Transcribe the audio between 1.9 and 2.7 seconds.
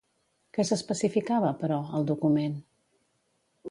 al document?